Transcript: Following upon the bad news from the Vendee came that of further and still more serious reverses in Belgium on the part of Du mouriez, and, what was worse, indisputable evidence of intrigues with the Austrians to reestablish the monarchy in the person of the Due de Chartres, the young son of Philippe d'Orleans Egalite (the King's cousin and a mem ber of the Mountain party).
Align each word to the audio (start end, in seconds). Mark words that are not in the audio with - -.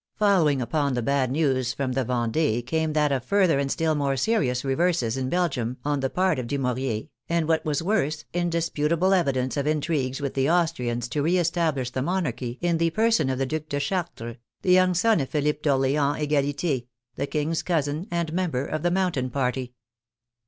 Following 0.15 0.63
upon 0.63 0.95
the 0.95 1.03
bad 1.03 1.29
news 1.31 1.73
from 1.73 1.91
the 1.91 2.03
Vendee 2.03 2.63
came 2.63 2.93
that 2.93 3.11
of 3.11 3.23
further 3.23 3.59
and 3.59 3.71
still 3.71 3.93
more 3.93 4.17
serious 4.17 4.65
reverses 4.65 5.15
in 5.15 5.29
Belgium 5.29 5.77
on 5.85 5.99
the 5.99 6.09
part 6.09 6.39
of 6.39 6.47
Du 6.47 6.57
mouriez, 6.57 7.07
and, 7.29 7.47
what 7.47 7.63
was 7.65 7.83
worse, 7.83 8.25
indisputable 8.33 9.13
evidence 9.13 9.57
of 9.57 9.67
intrigues 9.67 10.19
with 10.19 10.33
the 10.33 10.49
Austrians 10.49 11.07
to 11.09 11.21
reestablish 11.21 11.91
the 11.91 12.01
monarchy 12.01 12.57
in 12.61 12.79
the 12.79 12.89
person 12.89 13.29
of 13.29 13.37
the 13.37 13.45
Due 13.45 13.59
de 13.59 13.79
Chartres, 13.79 14.37
the 14.63 14.71
young 14.71 14.95
son 14.95 15.19
of 15.19 15.29
Philippe 15.29 15.59
d'Orleans 15.61 16.17
Egalite 16.17 16.87
(the 17.15 17.27
King's 17.27 17.61
cousin 17.61 18.07
and 18.09 18.31
a 18.31 18.33
mem 18.33 18.49
ber 18.49 18.65
of 18.65 18.81
the 18.81 18.89
Mountain 18.89 19.29
party). 19.29 19.75